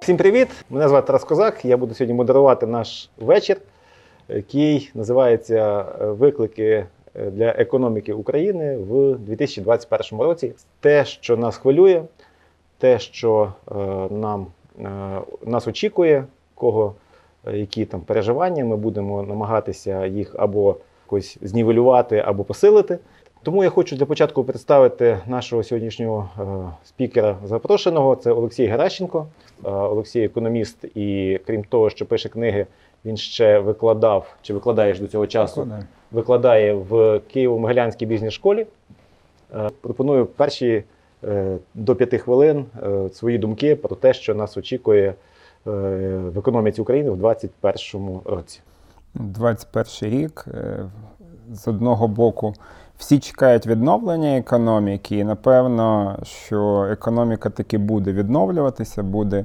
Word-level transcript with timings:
Всім 0.00 0.16
привіт! 0.16 0.48
Мене 0.70 0.88
звати 0.88 1.06
Тарас 1.06 1.24
Козак. 1.24 1.64
Я 1.64 1.76
буду 1.76 1.94
сьогодні 1.94 2.14
модерувати 2.14 2.66
наш 2.66 3.10
вечір, 3.18 3.56
який 4.28 4.90
називається 4.94 5.86
е, 6.00 6.06
Виклики 6.06 6.86
е, 7.14 7.30
для 7.30 7.48
економіки 7.48 8.12
України 8.12 8.76
в 8.76 9.14
2021 9.18 10.20
році. 10.20 10.52
Те, 10.80 11.04
що 11.04 11.36
нас 11.36 11.56
хвилює, 11.56 12.02
те, 12.78 12.98
що 12.98 13.52
е, 13.70 13.74
нам, 14.10 14.46
нас 15.46 15.68
очікує, 15.68 16.24
кого 16.54 16.94
які 17.52 17.84
там 17.84 18.00
переживання, 18.00 18.64
ми 18.64 18.76
будемо 18.76 19.22
намагатися 19.22 20.06
їх 20.06 20.34
або 20.38 20.76
якось 21.06 21.38
знівелювати, 21.42 22.18
або 22.18 22.44
посилити. 22.44 22.98
Тому 23.42 23.64
я 23.64 23.70
хочу 23.70 23.96
для 23.96 24.06
початку 24.06 24.44
представити 24.44 25.18
нашого 25.26 25.62
сьогоднішнього 25.62 26.30
е, 26.38 26.44
спікера 26.84 27.36
запрошеного. 27.44 28.16
Це 28.16 28.32
Олексій 28.32 28.66
Геращенко. 28.66 29.26
Е, 29.64 29.70
Олексій 29.70 30.20
економіст, 30.20 30.84
і 30.84 31.40
крім 31.46 31.64
того, 31.64 31.90
що 31.90 32.06
пише 32.06 32.28
книги, 32.28 32.66
він 33.04 33.16
ще 33.16 33.58
викладав 33.58 34.36
чи 34.42 34.54
викладаєш 34.54 35.00
до 35.00 35.06
цього 35.06 35.26
часу. 35.26 35.68
Викладає 36.12 36.74
в 36.74 36.92
Києво-Могилянській 37.34 38.06
бізнес-школі. 38.06 38.66
Е, 39.54 39.70
Пропоную 39.80 40.26
перші 40.26 40.84
до 41.74 41.96
п'яти 41.96 42.18
хвилин 42.18 42.64
свої 43.12 43.38
думки 43.38 43.76
про 43.76 43.96
те, 43.96 44.14
що 44.14 44.34
нас 44.34 44.56
очікує 44.56 45.14
в 45.64 46.38
економіці 46.38 46.80
України 46.80 47.10
в 47.10 47.16
2021 47.16 48.20
році. 48.24 48.60
21 49.14 50.20
рік. 50.20 50.46
З 51.52 51.68
одного 51.68 52.08
боку, 52.08 52.54
всі 52.98 53.18
чекають 53.18 53.66
відновлення 53.66 54.38
економіки, 54.38 55.16
і 55.16 55.24
напевно, 55.24 56.18
що 56.22 56.88
економіка 56.90 57.50
таки 57.50 57.78
буде 57.78 58.12
відновлюватися, 58.12 59.02
буде 59.02 59.44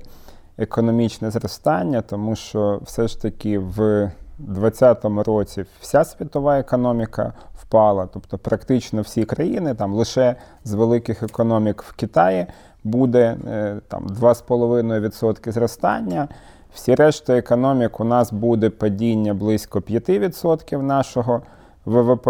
економічне 0.57 1.31
зростання, 1.31 2.01
тому 2.01 2.35
що 2.35 2.79
все 2.83 3.07
ж 3.07 3.21
таки 3.21 3.59
в 3.59 4.11
2020 4.39 5.05
році 5.27 5.65
вся 5.81 6.03
світова 6.03 6.59
економіка 6.59 7.33
впала, 7.61 8.07
тобто 8.13 8.37
практично 8.37 9.01
всі 9.01 9.25
країни, 9.25 9.73
там 9.73 9.93
лише 9.93 10.35
з 10.63 10.73
великих 10.73 11.23
економік 11.23 11.83
в 11.83 11.95
Китаї 11.95 12.45
буде 12.83 13.37
е, 13.47 13.81
там 13.87 14.07
2,5% 14.07 15.51
зростання. 15.51 16.27
Всі 16.73 16.95
решта 16.95 17.37
економік 17.37 17.99
у 17.99 18.03
нас 18.03 18.33
буде 18.33 18.69
падіння 18.69 19.33
близько 19.33 19.79
5% 19.79 20.81
нашого 20.81 21.41
ВВП, 21.85 22.27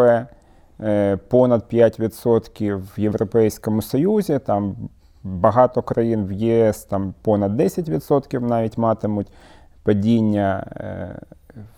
понад 1.28 1.64
5% 1.74 2.82
в 2.96 3.00
Європейському 3.00 3.82
Союзі. 3.82 4.40
Там 4.46 4.76
багато 5.24 5.82
країн 5.82 6.26
в 6.26 6.32
ЄС 6.32 6.84
там 6.84 7.14
понад 7.22 7.62
10% 7.62 8.40
навіть 8.40 8.78
матимуть 8.78 9.28
падіння 9.84 10.68
е, 10.76 11.20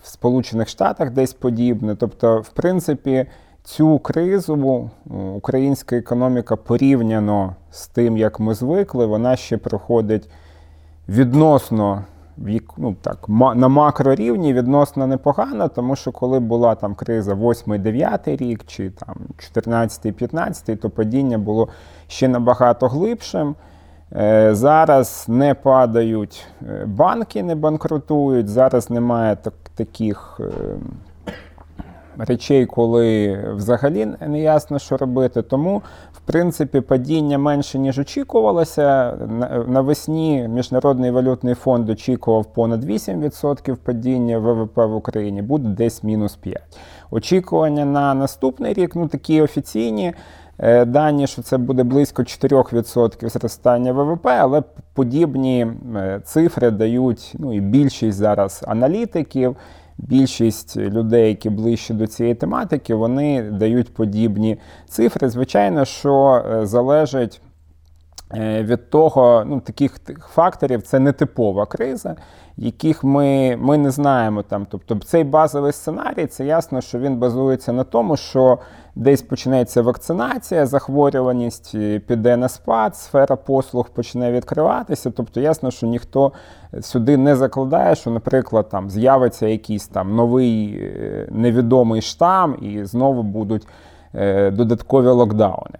в 0.02 0.08
Сполучених 0.08 0.68
Штатах 0.68 1.10
десь 1.10 1.34
подібне. 1.34 1.96
Тобто, 1.96 2.40
в 2.40 2.48
принципі, 2.48 3.26
цю 3.64 3.98
кризу 3.98 4.90
українська 5.34 5.96
економіка 5.96 6.56
порівняно 6.56 7.56
з 7.70 7.88
тим, 7.88 8.16
як 8.16 8.40
ми 8.40 8.54
звикли, 8.54 9.06
вона 9.06 9.36
ще 9.36 9.56
проходить 9.56 10.28
відносно 11.08 12.04
ну, 12.76 12.96
так, 13.00 13.18
на 13.54 13.68
макрорівні 13.68 14.54
відносно 14.54 15.06
непогано, 15.06 15.68
тому 15.68 15.96
що 15.96 16.12
коли 16.12 16.40
була 16.40 16.74
там 16.74 16.94
криза 16.94 17.34
8-9 17.34 18.36
рік 18.36 18.64
чи 18.66 18.90
там 18.90 19.16
14-15, 19.56 20.76
то 20.76 20.90
падіння 20.90 21.38
було 21.38 21.68
ще 22.08 22.28
набагато 22.28 22.88
глибшим. 22.88 23.54
Е, 24.16 24.54
зараз 24.54 25.26
не 25.28 25.54
падають 25.54 26.46
банки, 26.86 27.42
не 27.42 27.54
банкрутують, 27.54 28.48
зараз 28.48 28.90
немає 28.90 29.36
так, 29.36 29.54
таких 29.74 30.40
е, 30.40 30.52
речей, 32.18 32.66
коли 32.66 33.38
взагалі 33.56 34.06
не 34.26 34.40
ясно, 34.40 34.78
що 34.78 34.96
робити. 34.96 35.42
Тому, 35.42 35.82
принципі, 36.26 36.80
падіння 36.80 37.38
менше, 37.38 37.78
ніж 37.78 37.98
очікувалося. 37.98 39.16
Навесні 39.68 40.48
Міжнародний 40.48 41.10
валютний 41.10 41.54
фонд 41.54 41.90
очікував 41.90 42.52
понад 42.52 42.84
8% 42.84 43.76
падіння 43.76 44.38
ВВП 44.38 44.76
в 44.76 44.94
Україні, 44.94 45.42
буде 45.42 45.68
десь 45.68 46.02
мінус 46.02 46.38
5%. 46.46 46.56
Очікування 47.10 47.84
на 47.84 48.14
наступний 48.14 48.72
рік, 48.72 48.96
ну 48.96 49.08
такі 49.08 49.42
офіційні. 49.42 50.12
Дані, 50.86 51.26
що 51.26 51.42
це 51.42 51.58
буде 51.58 51.82
близько 51.82 52.22
4% 52.22 53.28
зростання 53.28 53.92
ВВП, 53.92 54.26
але 54.26 54.62
подібні 54.94 55.66
цифри 56.24 56.70
дають 56.70 57.34
ну 57.38 57.52
і 57.52 57.60
більшість 57.60 58.18
зараз 58.18 58.64
аналітиків 58.68 59.56
більшість 60.08 60.76
людей, 60.76 61.28
які 61.28 61.50
ближче 61.50 61.94
до 61.94 62.06
цієї 62.06 62.34
тематики, 62.34 62.94
вони 62.94 63.42
дають 63.42 63.94
подібні 63.94 64.58
цифри. 64.88 65.28
Звичайно, 65.28 65.84
що 65.84 66.44
е, 66.50 66.66
залежить. 66.66 67.40
Е, 68.34 68.62
від 68.62 68.90
того, 68.90 69.44
ну 69.46 69.60
таких 69.60 69.96
факторів 70.20 70.82
це 70.82 70.98
не 70.98 71.12
типова 71.12 71.66
криза, 71.66 72.16
яких 72.56 73.04
ми 73.04 73.56
ми 73.60 73.78
не 73.78 73.90
знаємо 73.90 74.42
там. 74.42 74.66
Тобто 74.70 74.94
цей 74.94 75.24
базовий 75.24 75.72
сценарій, 75.72 76.26
це 76.26 76.44
ясно, 76.44 76.80
що 76.80 76.98
він 76.98 77.16
базується 77.16 77.72
на 77.72 77.84
тому, 77.84 78.16
що 78.16 78.58
десь 78.94 79.22
почнеться 79.22 79.82
вакцинація, 79.82 80.66
захворюваність 80.66 81.72
е, 81.74 81.98
піде 81.98 82.36
на 82.36 82.48
спад, 82.48 82.96
сфера 82.96 83.36
послуг 83.36 83.88
почне 83.88 84.32
відкриватися. 84.32 85.10
Тобто, 85.10 85.40
ясно, 85.40 85.70
що 85.70 85.86
ніхто 85.86 86.32
сюди 86.80 87.16
не 87.16 87.36
закладає, 87.36 87.94
що, 87.94 88.10
наприклад, 88.10 88.68
там 88.68 88.90
з'явиться 88.90 89.46
якийсь 89.46 89.88
там 89.88 90.16
новий 90.16 90.80
е, 90.82 91.28
невідомий 91.30 92.02
штам, 92.02 92.56
і 92.60 92.84
знову 92.84 93.22
будуть 93.22 93.66
е, 94.14 94.50
додаткові 94.50 95.06
локдауни. 95.06 95.78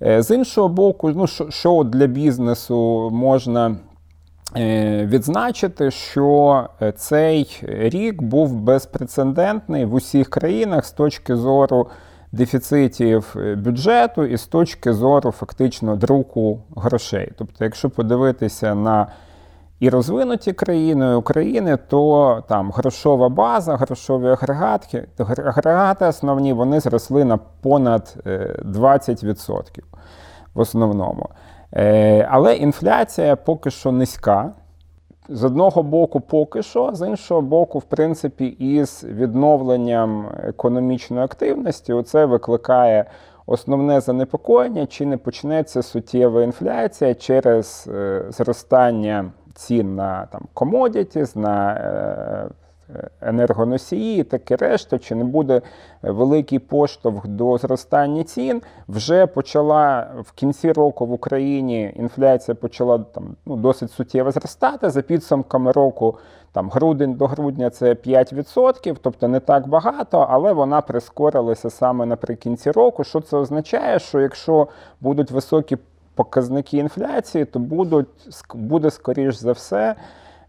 З 0.00 0.34
іншого 0.34 0.68
боку, 0.68 1.10
ну 1.10 1.26
що, 1.48 1.84
для 1.84 2.06
бізнесу 2.06 3.10
можна 3.12 3.76
відзначити, 5.04 5.90
що 5.90 6.68
цей 6.96 7.60
рік 7.68 8.22
був 8.22 8.60
безпрецедентний 8.60 9.84
в 9.84 9.94
усіх 9.94 10.30
країнах 10.30 10.84
з 10.84 10.92
точки 10.92 11.36
зору 11.36 11.88
дефіцитів 12.34 13.36
е, 13.36 13.54
бюджету 13.54 14.24
і 14.24 14.36
з 14.36 14.46
точки 14.46 14.92
зору 14.92 15.30
фактично 15.30 15.96
друку 15.96 16.62
грошей. 16.76 17.32
Тобто, 17.38 17.64
якщо 17.64 17.90
подивитися 17.90 18.74
на 18.74 19.06
і 19.84 19.88
розвинуті 19.88 20.52
країни 20.52 21.14
України, 21.14 21.78
то 21.88 22.42
там 22.48 22.70
грошова 22.70 23.28
база, 23.28 23.76
грошові 23.76 24.28
агрегати, 24.28 25.08
агрегати 25.18 26.06
основні 26.06 26.52
вони 26.52 26.80
зросли 26.80 27.24
на 27.24 27.36
понад 27.36 28.16
20% 28.26 29.60
е, 29.78 29.82
в 30.54 30.60
основному. 30.60 31.28
Е, 31.72 32.28
але 32.30 32.54
інфляція 32.56 33.36
поки 33.36 33.70
що 33.70 33.92
низька. 33.92 34.52
З 35.28 35.44
одного 35.44 35.82
боку, 35.82 36.20
поки 36.20 36.62
що, 36.62 36.90
з 36.94 37.08
іншого 37.08 37.40
боку, 37.40 37.78
в 37.78 37.84
принципі, 37.84 38.46
із 38.46 39.04
відновленням 39.04 40.28
економічної 40.44 41.24
активності, 41.24 42.02
це 42.02 42.26
викликає 42.26 43.04
основне 43.46 44.00
занепокоєння, 44.00 44.86
чи 44.86 45.06
не 45.06 45.16
почнеться 45.16 45.82
суттєва 45.82 46.42
інфляція 46.42 47.14
через 47.14 47.90
е, 47.94 48.24
зростання 48.28 49.32
цін 49.54 49.94
на 49.94 50.26
там 50.26 50.42
commodities, 50.54 51.38
на 51.38 51.72
е, 51.72 52.48
енергоносії, 53.20 54.20
і 54.20 54.24
таке 54.24 54.56
решта, 54.56 54.98
чи 54.98 55.14
не 55.14 55.24
буде 55.24 55.62
великий 56.02 56.58
поштовх 56.58 57.26
до 57.26 57.58
зростання 57.58 58.24
цін. 58.24 58.62
Вже 58.88 59.26
почала 59.26 60.06
в 60.22 60.32
кінці 60.32 60.72
року 60.72 61.06
в 61.06 61.12
Україні 61.12 61.92
інфляція 61.96 62.54
почала 62.54 62.98
там 62.98 63.36
ну, 63.46 63.56
досить 63.56 63.90
суттєво 63.90 64.30
зростати. 64.30 64.90
За 64.90 65.02
підсумками 65.02 65.72
року, 65.72 66.18
там 66.52 66.70
грудень 66.70 67.14
до 67.14 67.26
грудня 67.26 67.70
це 67.70 67.94
5%, 67.94 68.96
тобто 69.02 69.28
не 69.28 69.40
так 69.40 69.68
багато, 69.68 70.26
але 70.30 70.52
вона 70.52 70.80
прискорилася 70.80 71.70
саме 71.70 72.06
наприкінці 72.06 72.70
року. 72.70 73.04
Що 73.04 73.20
це 73.20 73.36
означає? 73.36 73.98
Що 73.98 74.20
якщо 74.20 74.68
будуть 75.00 75.30
високі 75.30 75.78
показники 76.14 76.76
інфляції, 76.76 77.44
то 77.44 77.58
будуть 77.58 78.06
буде 78.54 78.90
скоріш 78.90 79.36
за 79.36 79.52
все. 79.52 79.96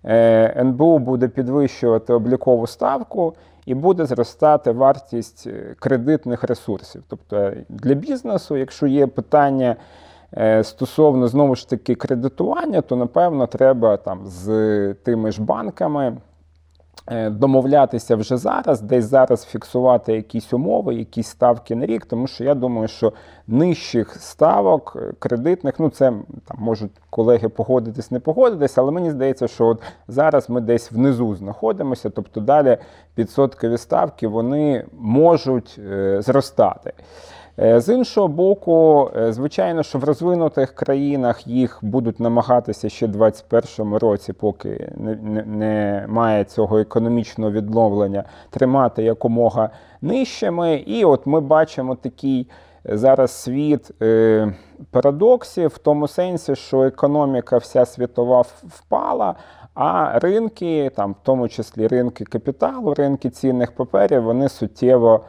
Е, 0.06 0.62
НБУ 0.62 1.00
буде 1.00 1.28
підвищувати 1.28 2.14
облікову 2.14 2.68
ставку 2.68 3.34
і 3.66 3.74
буде 3.76 4.06
зростати 4.06 4.72
вартість 4.72 5.48
е, 5.48 5.76
кредитних 5.80 6.44
ресурсів. 6.44 7.04
Тобто 7.08 7.52
для 7.70 7.94
бізнесу, 7.94 8.58
якщо 8.58 8.88
є 8.88 9.08
питання 9.08 9.76
е, 10.38 10.64
стосовно 10.64 11.28
знову 11.28 11.56
ж 11.56 11.70
таки 11.70 11.96
кредитування, 11.96 12.82
то 12.82 12.96
напевно 12.96 13.48
треба 13.48 13.98
там 13.98 14.20
з 14.26 14.94
тими 14.94 15.32
ж 15.32 15.42
банками 15.42 16.18
домовлятися 17.30 18.16
вже 18.16 18.38
зараз, 18.38 18.82
десь 18.82 19.06
зараз 19.06 19.46
фіксувати 19.46 20.14
якісь 20.14 20.54
умови, 20.54 20.96
якісь 20.96 21.28
ставки 21.28 21.76
на 21.76 21.86
рік, 21.86 22.06
тому 22.06 22.28
що 22.28 22.44
я 22.44 22.56
думаю, 22.56 22.88
що 22.88 23.14
нижчих 23.48 24.16
ставок 24.16 24.98
е, 25.02 25.14
кредитних, 25.20 25.80
ну 25.80 25.90
це 25.90 26.14
там 26.46 26.58
можуть 26.60 26.92
колеги 27.10 27.50
погодитись, 27.50 28.12
не 28.12 28.20
погодитись, 28.20 28.78
але 28.78 28.92
мені 28.92 29.12
здається, 29.12 29.48
що 29.48 29.68
от 29.68 29.82
зараз 30.08 30.50
ми 30.50 30.62
десь 30.62 30.92
внизу 30.92 31.36
знаходимося, 31.36 32.10
тобто 32.10 32.42
далі 32.42 32.78
підсоткові 33.16 33.78
ставки 33.78 34.28
вони 34.28 34.86
можуть 35.00 35.80
е, 35.80 36.22
зростати. 36.22 36.94
Е, 37.60 37.82
з 37.82 37.94
іншого 37.94 38.28
боку, 38.28 39.10
е, 39.16 39.34
звичайно, 39.34 39.84
що 39.84 40.00
в 40.00 40.04
розвинутих 40.04 40.72
країнах 40.76 41.48
їх 41.48 41.80
будуть 41.82 42.20
намагатися 42.20 42.90
ще 42.90 43.06
в 43.06 43.10
2021 43.10 43.96
році, 43.98 44.34
поки 44.34 44.92
не, 44.98 45.16
не, 45.16 46.06
не 46.08 46.46
цього 46.46 46.80
економічного 46.80 47.52
відновлення, 47.52 48.24
тримати 48.50 49.04
якомога 49.04 49.70
нижчими. 50.02 50.76
І 50.76 51.06
от 51.06 51.26
ми 51.26 51.42
бачимо 51.42 51.96
такий 51.96 52.50
е, 52.90 52.98
зараз 52.98 53.32
світ 53.32 53.92
парадоксів 54.92 55.68
в 55.68 55.78
тому 55.78 56.08
сенсі, 56.08 56.56
що 56.56 56.84
економіка 56.84 57.58
вся 57.58 57.86
світова 57.86 58.44
впала. 58.64 59.36
А 59.74 60.20
ринки, 60.20 60.92
там, 60.96 61.12
в 61.12 61.24
тому 61.24 61.50
числі 61.50 61.88
ринки 61.88 62.26
капіталу, 62.26 62.94
ринки 62.94 63.30
цінних 63.30 63.76
паперів, 63.76 64.24
вони 64.24 64.50
суттєво 64.50 65.24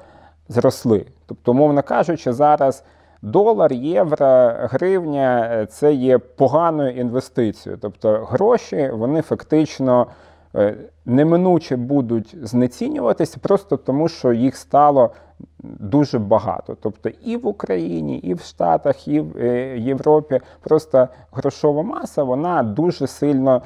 зросли. 0.49 1.07
Тобто, 1.27 1.55
мовно 1.55 1.83
кажучи, 1.83 2.33
зараз 2.33 2.85
долар, 3.23 3.73
євро, 3.73 4.53
гривня 4.57 5.51
е, 5.53 5.67
це 5.67 5.95
є 5.95 6.19
поганою 6.19 6.91
інвестицією. 6.91 7.79
Тобто 7.83 8.27
гроші 8.31 8.91
вони 8.95 9.23
фактично 9.23 10.07
е, 10.55 10.75
неминуче 11.05 11.77
будуть 11.77 12.37
знецінюватися 12.43 13.39
просто 13.43 13.77
тому, 13.77 14.09
що 14.09 14.33
їх 14.33 14.57
стало 14.57 15.11
дуже 15.59 16.19
багато. 16.19 16.77
Тобто 16.83 17.09
і 17.09 17.37
в 17.37 17.47
Україні, 17.47 18.19
і 18.19 18.35
в 18.35 18.41
Штатах, 18.41 19.09
і 19.09 19.21
в 19.21 19.37
е, 19.37 19.79
Європі 19.79 20.41
просто 20.61 21.09
грошова 21.33 21.83
маса 21.83 22.23
вона 22.23 22.63
дуже 22.63 23.07
сильно. 23.07 23.63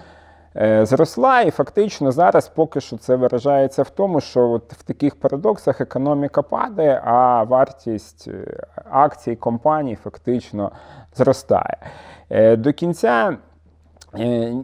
Е, 0.57 0.87
зросла, 0.87 1.41
і 1.41 1.51
фактично 1.51 2.13
зараз 2.13 2.49
поки 2.49 2.81
що 2.81 2.97
це 2.97 3.17
виражається 3.17 3.83
в 3.83 3.91
тому, 3.91 4.21
що 4.21 4.51
от 4.51 4.73
в 4.73 4.83
таких 4.83 5.15
парадоксах 5.17 5.81
економіка 5.81 6.43
падає, 6.43 7.03
а 7.05 7.43
вартість 7.43 8.29
е, 8.29 8.63
акцій 8.91 9.37
компаній 9.37 9.97
фактично 9.97 10.73
зростає. 11.15 11.77
Е, 12.31 12.57
до 12.57 12.73
кінця. 12.73 13.37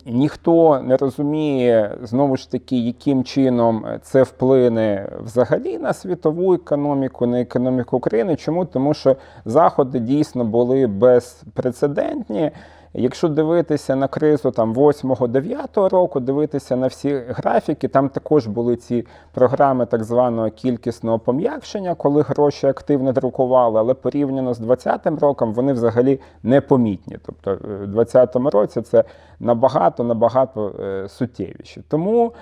Ніхто 0.07 0.81
не 0.81 0.97
розуміє 0.97 1.99
знову 2.03 2.37
ж 2.37 2.51
таки, 2.51 2.77
яким 2.77 3.25
чином 3.25 3.87
це 4.03 4.23
вплине 4.23 5.09
взагалі 5.21 5.79
на 5.79 5.93
світову 5.93 6.55
економіку, 6.55 7.27
на 7.27 7.41
економіку 7.41 7.97
України. 7.97 8.37
Чому? 8.37 8.65
Тому 8.65 8.95
що 8.95 9.17
заходи 9.45 9.99
дійсно 9.99 10.45
були 10.45 10.87
безпрецедентні. 10.87 12.51
Якщо 12.99 13.29
дивитися 13.29 13.97
на 13.97 14.09
кризу 14.09 14.51
там 14.51 14.75
8-9 14.75 15.89
року, 15.89 16.21
дивитися 16.21 16.77
на 16.77 16.87
всі 16.87 17.23
графіки, 17.29 17.89
там 17.89 18.09
також 18.09 18.47
були 18.47 18.77
ці 18.77 19.07
програми 19.33 19.87
так 19.87 20.05
званого 20.05 20.51
кількісного 20.51 21.19
пом'якшення, 21.19 21.95
коли 21.95 22.23
гроші 22.23 22.67
активно 22.67 23.13
друкували, 23.13 23.81
але 23.81 23.95
порівняно 23.95 24.55
з 24.55 24.59
2020 24.59 25.23
роком 25.23 25.55
вони 25.55 25.73
взагалі 25.73 26.21
непомітні. 26.43 27.19
Тобто 27.27 27.51
е, 27.51 27.55
в 27.55 27.87
2020 27.87 28.37
році 28.37 28.83
це 28.83 29.05
набагато 29.41 30.05
набагато 30.05 30.73
е, 30.81 31.09
суттєвіше. 31.09 31.83
Тому. 31.89 32.33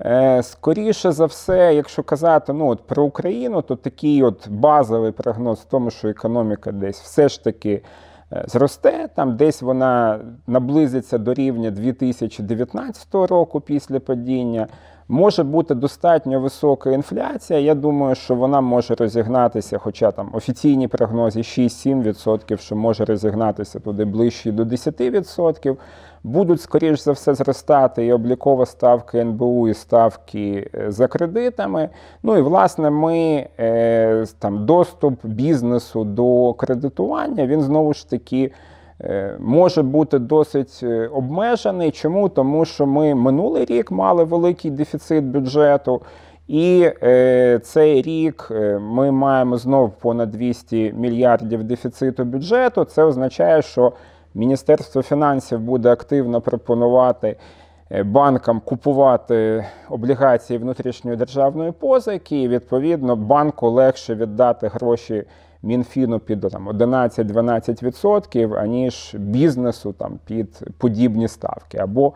Е, 0.00 0.42
скоріше 0.42 1.12
за 1.12 1.26
все, 1.26 1.74
якщо 1.74 2.02
казати 2.02 2.52
ну, 2.52 2.68
от 2.68 2.86
про 2.86 3.04
Україну, 3.04 3.62
то 3.62 3.76
такий 3.76 4.22
от 4.22 4.48
базовий 4.48 5.12
прогноз 5.12 5.58
в 5.58 5.64
тому, 5.64 5.90
що 5.90 6.08
економіка 6.08 6.72
десь 6.72 7.00
все 7.00 7.28
ж 7.28 7.44
таки 7.44 7.82
зросте, 8.46 9.08
там 9.14 9.36
десь 9.36 9.62
вона 9.62 10.20
наблизиться 10.46 11.18
до 11.18 11.34
рівня 11.34 11.70
2019 11.70 13.14
року 13.14 13.60
після 13.60 14.00
падіння. 14.00 14.66
Може 15.08 15.42
бути 15.42 15.74
достатньо 15.74 16.40
висока 16.40 16.90
інфляція. 16.90 17.58
Я 17.58 17.74
думаю, 17.74 18.14
що 18.14 18.34
вона 18.34 18.60
може 18.60 18.94
розігнатися, 18.94 19.78
хоча 19.78 20.10
там 20.10 20.30
офіційні 20.32 20.88
прогнози 20.88 21.40
6-7%, 21.40 22.56
що 22.56 22.76
може 22.76 23.04
розігнатися 23.04 23.80
туди 23.80 24.04
ближче 24.04 24.52
до 24.52 24.64
10% 24.64 25.76
будуть, 26.24 26.60
скоріш 26.60 27.00
за 27.00 27.12
все, 27.12 27.34
зростати 27.34 28.06
і 28.06 28.12
облікова 28.12 28.66
ставка 28.66 29.18
НБУ, 29.18 29.68
і 29.68 29.74
ставки 29.74 30.70
е, 30.74 30.90
за 30.90 31.06
кредитами. 31.06 31.88
Ну 32.22 32.36
і 32.36 32.40
власне 32.42 32.90
ми 32.90 33.46
е, 33.58 34.24
там 34.38 34.66
доступ 34.66 35.26
бізнесу 35.26 36.04
до 36.04 36.52
кредитування, 36.52 37.46
він 37.46 37.62
знову 37.62 37.94
ж 37.94 38.10
таки. 38.10 38.52
Е, 39.00 39.36
може 39.40 39.82
бути 39.82 40.18
досить 40.18 40.84
обмежений. 41.12 41.90
Чому? 41.90 42.28
Тому 42.28 42.64
що 42.64 42.86
ми 42.86 43.14
минулий 43.14 43.64
рік 43.64 43.90
мали 43.90 44.24
великий 44.24 44.70
дефіцит 44.70 45.24
бюджету, 45.24 46.02
і 46.48 46.90
цей 47.62 48.02
рік 48.02 48.52
ми 48.80 49.10
маємо 49.10 49.56
знову 49.56 49.92
понад 50.00 50.30
200 50.30 50.94
мільярдів 50.96 51.64
дефіциту 51.64 52.24
бюджету. 52.24 52.84
Це 52.84 53.04
означає, 53.04 53.62
що 53.62 53.92
Міністерство 54.34 55.02
фінансів 55.02 55.60
буде 55.60 55.92
активно 55.92 56.40
пропонувати 56.40 57.36
е, 57.90 58.02
банкам 58.02 58.60
купувати 58.60 59.66
облігації 59.88 60.58
внутрішньої 60.58 61.16
державної 61.16 61.72
позики, 61.72 62.42
і 62.42 62.48
відповідно 62.48 63.16
банку 63.16 63.70
легше 63.70 64.14
віддати 64.14 64.68
гроші 64.68 65.24
Мінфіну 65.64 66.18
під 66.18 66.44
11-12%, 66.44 68.58
аніж 68.58 69.14
бізнесу 69.18 69.94
там, 69.98 70.18
під 70.26 70.60
подібні 70.78 71.28
ставки. 71.28 71.78
Або 71.78 72.12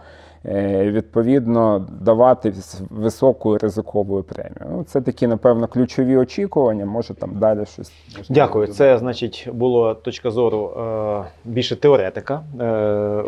Е, 0.47 0.91
відповідно 0.91 1.87
давати 2.01 2.53
високою 2.91 3.59
ризиковою 3.59 4.23
премією. 4.23 4.77
Ну, 4.77 4.85
Це 4.85 5.01
такі, 5.01 5.27
напевно, 5.27 5.69
ключові 5.69 6.17
очікування. 6.17 6.87
Може 6.87 7.15
там 7.15 7.39
далі 7.39 7.67
щось. 7.67 7.93
Дякую. 8.29 8.67
Це 8.67 8.99
значить 8.99 9.49
було 9.53 9.95
точка 9.95 10.31
зору 10.31 10.71
е, 10.71 11.25
більше 11.45 11.77
теоретика 11.77 12.43
е, 12.61 12.65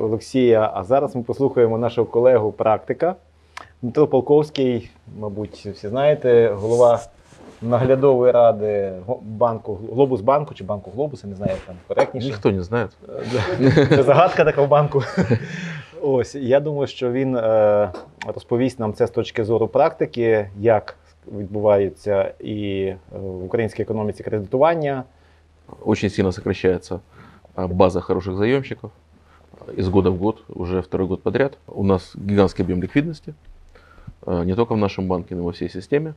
Олексія. 0.01 0.71
А 0.75 0.85
зараз 0.85 1.17
ми 1.17 1.23
послухаємо 1.23 1.79
нашого 1.79 2.07
колегу 2.07 2.53
практика. 2.53 3.15
Дмитро 3.83 4.07
Полковський, 4.07 4.91
мабуть, 5.21 5.69
всі 5.75 5.89
знаєте, 5.89 6.53
голова 6.55 7.01
наглядової 7.63 8.33
ради 8.33 8.93
банку 9.23 9.79
Глобус 9.93 10.21
банку 10.21 10.55
чи 10.55 10.65
банку 10.65 10.91
Глобус, 10.91 11.25
я 11.25 11.31
не 11.31 11.37
знаю, 11.37 11.53
як 11.53 11.61
там 11.61 11.77
коректніше. 11.89 12.27
Ніхто 12.27 12.51
не 12.51 12.63
знає. 12.63 12.89
Це 13.89 14.03
загадка 14.03 14.45
така 14.45 14.63
в 14.63 14.69
банку. 14.69 15.03
Ось 16.03 16.35
я 16.35 16.61
думаю, 16.61 16.87
що 16.87 17.13
він 17.13 17.37
е, 17.37 17.91
розповість 18.27 18.79
нам 18.79 18.95
це 18.95 19.07
з 19.07 19.11
точки 19.11 19.45
зору 19.45 19.69
практики, 19.69 20.51
як 20.59 20.97
відбувається 21.33 22.33
і 22.41 22.83
е, 22.83 22.99
в 23.13 23.45
українській 23.45 23.83
економіці 23.83 24.23
кредитування. 24.23 25.05
Очень 25.85 26.11
сильно 26.11 26.33
сокращается 26.33 27.01
база 27.57 28.01
хороших 28.01 28.35
заемщиков. 28.35 28.91
Из 29.79 29.89
года 29.89 30.11
в 30.11 30.17
год, 30.17 30.43
уже 30.49 30.81
второй 30.81 31.07
год 31.07 31.23
подряд. 31.23 31.59
У 31.67 31.85
нас 31.85 32.17
гигантский 32.17 32.65
объем 32.65 32.83
ликвидности. 32.83 33.35
Не 34.27 34.55
только 34.55 34.75
в 34.75 34.79
нашем 34.79 35.07
банке, 35.07 35.35
но 35.35 35.43
и 35.43 35.45
во 35.45 35.53
всей 35.53 35.69
системе. 35.69 36.15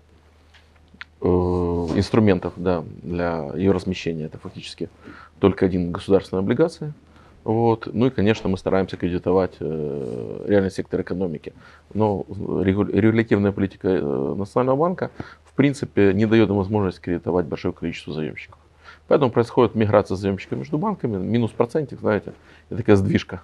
Инструментов 1.24 2.53
да, 2.58 2.84
для 3.01 3.51
ее 3.56 3.72
размещения 3.72 4.25
это 4.25 4.38
фактически 4.38 4.89
только 5.39 5.65
один 5.65 5.92
государственная 5.92 6.44
облигация– 6.44 6.94
вот. 7.44 7.89
Ну 7.92 8.08
и, 8.08 8.10
конечно, 8.10 8.50
мы 8.50 8.58
стараемся 8.58 8.96
кредитовать 8.96 9.56
э, 9.60 10.46
реальный 10.48 10.72
сектор 10.72 11.01
экономики. 11.01 11.53
Но 11.94 12.25
регулятивная 12.30 13.51
политика 13.51 13.89
э, 13.89 14.36
Национального 14.36 14.77
банка, 14.77 15.12
в 15.44 15.53
принципе, 15.53 16.13
не 16.13 16.25
дает 16.25 16.50
им 16.50 16.56
возможность 16.56 17.01
кредитовать 17.01 17.46
большое 17.46 17.74
количество 17.74 18.13
заемщиков. 18.13 18.60
Поэтому 19.07 19.31
происходит 19.31 19.75
миграция 19.75 20.15
заемщиков 20.15 20.57
между 20.57 20.77
банками, 20.77 21.17
минус 21.17 21.51
процентик, 21.51 21.99
знаете, 21.99 22.33
и 22.69 22.75
такая 22.75 22.95
сдвижка. 22.95 23.41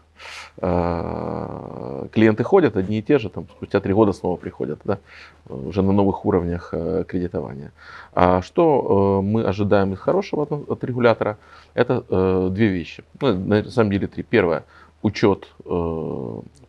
А, 0.57 2.07
клиенты 2.11 2.43
ходят 2.43 2.77
одни 2.77 2.99
и 2.99 3.01
те 3.01 3.19
же, 3.19 3.29
там, 3.29 3.47
спустя 3.49 3.79
три 3.79 3.93
года 3.93 4.13
снова 4.13 4.37
приходят, 4.37 4.79
да, 4.83 4.99
уже 5.47 5.81
на 5.81 5.91
новых 5.91 6.25
уровнях 6.25 6.69
э, 6.71 7.03
кредитования. 7.07 7.71
А 8.13 8.41
что 8.41 9.19
э, 9.19 9.25
мы 9.25 9.43
ожидаем 9.43 9.93
из 9.93 9.99
хорошего 9.99 10.43
от, 10.43 10.83
регулятора? 10.83 11.37
Это 11.73 12.03
э, 12.09 12.49
две 12.51 12.67
вещи. 12.67 13.03
Ну, 13.21 13.33
на 13.33 13.63
самом 13.69 13.91
деле 13.91 14.07
три. 14.07 14.23
Первое, 14.23 14.63
учет 15.01 15.47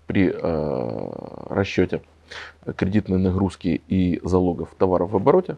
при 0.06 0.32
расчете 1.52 2.02
кредитной 2.76 3.18
нагрузки 3.18 3.80
и 3.88 4.20
залогов 4.22 4.70
товаров 4.78 5.10
в 5.10 5.16
обороте. 5.16 5.56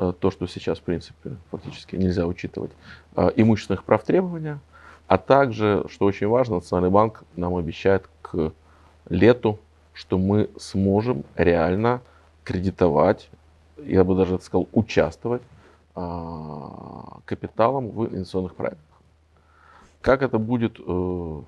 Э, 0.00 0.12
то, 0.18 0.30
что 0.30 0.46
сейчас, 0.46 0.78
в 0.78 0.82
принципе, 0.82 1.36
фактически 1.50 1.96
нельзя 1.96 2.24
учитывать, 2.24 2.70
э, 3.16 3.30
имущественных 3.34 3.82
прав 3.82 4.04
требования, 4.04 4.60
а 5.08 5.18
также, 5.18 5.84
что 5.88 6.04
очень 6.04 6.28
важно, 6.28 6.56
Национальный 6.56 6.90
банк 6.90 7.24
нам 7.34 7.56
обещает 7.56 8.08
к 8.22 8.52
лету, 9.08 9.58
что 9.92 10.16
мы 10.16 10.50
сможем 10.56 11.24
реально 11.34 12.00
кредитовать, 12.44 13.28
я 13.78 14.04
бы 14.04 14.14
даже 14.14 14.38
сказал, 14.38 14.68
участвовать 14.72 15.42
а, 15.96 17.18
капиталом 17.24 17.90
в 17.90 18.06
инвестиционных 18.06 18.54
проектах. 18.54 18.84
Как 20.00 20.22
это 20.22 20.38
будет 20.38 20.78
э, 20.78 21.42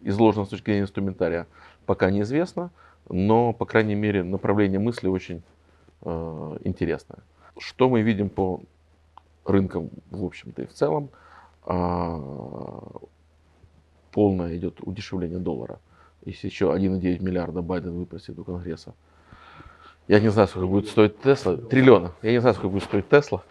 изложено 0.00 0.46
с 0.46 0.48
точки 0.48 0.66
зрения 0.66 0.82
инструментария, 0.82 1.46
пока 1.84 2.10
неизвестно, 2.10 2.70
но, 3.10 3.52
по 3.52 3.66
крайней 3.66 3.94
мере, 3.94 4.22
направление 4.22 4.78
мысли 4.78 5.08
очень 5.08 5.42
э, 6.02 6.56
интересное. 6.64 7.18
Что 7.60 7.90
мы 7.90 8.00
видим 8.00 8.30
по 8.30 8.60
рынкам, 9.44 9.90
в 10.10 10.24
общем-то 10.24 10.62
и 10.62 10.66
в 10.66 10.72
целом, 10.72 11.10
а, 11.64 12.18
полное 14.12 14.56
идет 14.56 14.78
удешевление 14.80 15.38
доллара. 15.38 15.78
Если 16.24 16.48
еще 16.48 16.72
1,9 16.72 17.22
миллиарда 17.22 17.60
Байден 17.62 17.92
выпросит 17.92 18.38
у 18.38 18.44
Конгресса, 18.44 18.94
я 20.08 20.20
не 20.20 20.28
знаю, 20.30 20.48
сколько 20.48 20.66
будет 20.66 20.88
стоить 20.88 21.20
Тесла. 21.20 21.56
Триллиона. 21.56 22.12
Я 22.22 22.32
не 22.32 22.40
знаю, 22.40 22.54
сколько 22.54 22.72
будет 22.72 22.84
стоить 22.84 23.08
Тесла. 23.08 23.44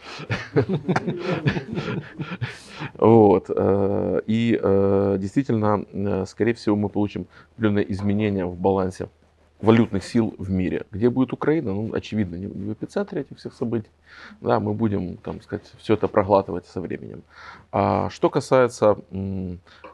Вот. 2.96 3.46
э, 3.50 4.22
И 4.25 4.60
э, 4.62 5.18
действительно, 5.20 5.86
э, 5.92 6.25
скорее 6.25 6.54
всего, 6.54 6.75
мы 6.75 6.89
получим 6.89 7.28
определенные 7.54 7.89
изменения 7.94 8.46
в 8.46 8.58
балансе 8.58 9.08
валютных 9.62 10.04
сил 10.04 10.36
в 10.38 10.50
мире. 10.50 10.86
Где 10.92 11.10
будет 11.10 11.34
Украина? 11.34 11.74
Ну, 11.74 11.94
очевидно, 11.94 12.36
не 12.36 12.48
в 12.48 12.74
эпицентре 12.74 13.22
этих 13.22 13.38
всех 13.38 13.54
событий. 13.54 13.89
Да, 14.42 14.60
мы 14.60 14.74
будем, 14.74 15.18
там 15.18 15.42
сказать, 15.42 15.70
все 15.78 15.96
это 15.96 16.08
проглатывать 16.08 16.66
со 16.66 16.80
временем. 16.82 17.24
А 17.72 18.10
что 18.10 18.30
касается 18.30 18.98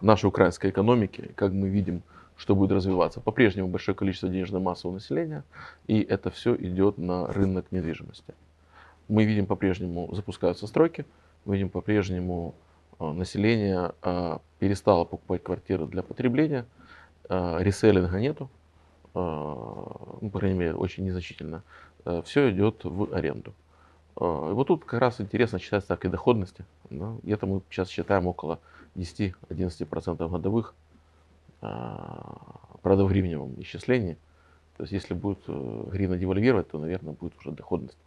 нашей 0.01 0.25
украинской 0.27 0.69
экономики, 0.69 1.31
как 1.35 1.51
мы 1.51 1.69
видим, 1.69 2.03
что 2.37 2.55
будет 2.55 2.71
развиваться. 2.73 3.21
По-прежнему 3.21 3.69
большое 3.69 3.95
количество 3.95 4.29
денежной 4.29 4.61
массы 4.61 4.87
у 4.87 4.91
населения, 4.91 5.43
и 5.87 6.01
это 6.01 6.29
все 6.29 6.55
идет 6.55 6.97
на 6.97 7.27
рынок 7.27 7.65
недвижимости. 7.71 8.33
Мы 9.07 9.25
видим 9.25 9.45
по-прежнему 9.45 10.13
запускаются 10.13 10.67
стройки, 10.67 11.05
мы 11.45 11.55
видим 11.55 11.69
по-прежнему 11.69 12.55
э, 12.99 13.09
население 13.09 13.93
э, 14.01 14.39
перестало 14.59 15.05
покупать 15.05 15.43
квартиры 15.43 15.85
для 15.85 16.03
потребления, 16.03 16.65
э, 17.29 17.57
реселлинга 17.59 18.19
нету, 18.19 18.49
ну, 19.15 20.29
по 20.31 20.39
крайней 20.39 20.59
мере, 20.59 20.73
очень 20.75 21.05
незначительно. 21.05 21.63
Все 22.23 22.51
идет 22.51 22.83
в 22.83 23.13
аренду. 23.13 23.53
Э, 24.19 24.49
И 24.51 24.53
вот 24.53 24.67
тут 24.67 24.85
как 24.85 24.99
раз 24.99 25.19
интересно 25.21 25.59
считать 25.59 25.83
ставки 25.83 26.07
доходности. 26.07 26.65
Да? 26.89 27.15
Это 27.25 27.45
мы 27.45 27.61
сейчас 27.69 27.89
считаем 27.89 28.27
около 28.27 28.59
10-11% 28.95 30.29
годовых 30.29 30.73
а, 31.61 32.37
правда, 32.81 33.05
в 33.05 33.61
исчислении. 33.61 34.17
То 34.77 34.83
есть, 34.83 34.91
если 34.91 35.13
будет 35.13 35.39
э, 35.47 35.83
гривна 35.89 36.17
девальвировать, 36.17 36.67
то, 36.69 36.77
наверное, 36.77 37.13
будет 37.13 37.33
уже 37.37 37.51
доходность. 37.51 37.97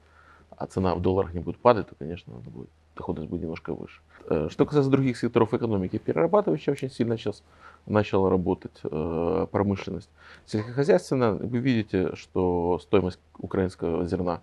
А 0.50 0.66
цена 0.66 0.94
в 0.94 1.00
долларах 1.00 1.32
не 1.32 1.40
будет 1.40 1.56
падать, 1.58 1.88
то, 1.88 1.94
конечно, 1.94 2.34
она 2.34 2.42
будет, 2.42 2.68
доходность 2.94 3.30
будет 3.30 3.40
немножко 3.40 3.72
выше. 3.72 4.00
Э, 4.28 4.48
Что 4.50 4.66
касается 4.66 4.90
других 4.90 5.16
секторов 5.16 5.54
экономики, 5.54 5.96
перерабатывающая 5.96 6.74
очень 6.74 6.90
сильно 6.90 7.16
сейчас 7.16 7.42
начала 7.88 8.30
работать 8.30 8.78
э, 8.82 9.46
промышленность. 9.50 10.10
Сельскохозяйственная, 10.46 11.32
вы 11.32 11.58
видите, 11.58 12.14
что 12.14 12.78
стоимость 12.82 13.18
украинского 13.38 14.06
зерна 14.06 14.40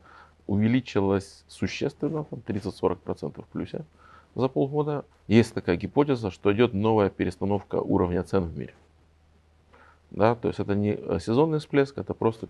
увеличилась 0.47 1.43
существенно, 1.47 2.23
там 2.25 2.39
30-40% 2.45 3.43
в 3.43 3.47
плюсе 3.47 3.85
за 4.35 4.47
полгода. 4.47 5.05
Есть 5.27 5.53
такая 5.53 5.77
гипотеза, 5.77 6.31
что 6.31 6.53
идет 6.53 6.73
новая 6.73 7.09
перестановка 7.09 7.75
уровня 7.75 8.23
цен 8.23 8.43
в 8.43 8.57
мире. 8.57 8.73
Да, 10.11 10.35
то 10.35 10.47
есть 10.47 10.59
это 10.59 10.75
не 10.75 10.97
сезонный 11.19 11.59
всплеск, 11.59 11.97
это 11.97 12.13
просто 12.13 12.47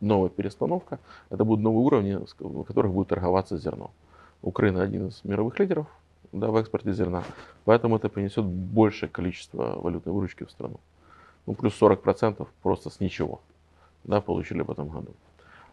новая 0.00 0.28
перестановка. 0.28 0.98
Это 1.30 1.44
будут 1.44 1.62
новые 1.62 1.84
уровни, 1.84 2.18
в 2.38 2.64
которых 2.64 2.92
будет 2.92 3.08
торговаться 3.08 3.56
зерно. 3.56 3.90
Украина 4.42 4.82
один 4.82 5.08
из 5.08 5.22
мировых 5.24 5.58
лидеров 5.58 5.86
да, 6.34 6.48
в 6.50 6.56
экспорте 6.56 6.92
зерна, 6.92 7.22
поэтому 7.64 7.96
это 7.96 8.08
принесет 8.08 8.44
большее 8.44 9.08
количество 9.08 9.80
валютной 9.80 10.12
выручки 10.12 10.44
в 10.44 10.50
страну. 10.50 10.80
Ну, 11.46 11.54
плюс 11.54 11.80
40% 11.80 12.46
просто 12.62 12.90
с 12.90 13.00
ничего 13.00 13.40
да, 14.04 14.20
получили 14.20 14.62
в 14.62 14.70
этом 14.70 14.88
году. 14.88 15.12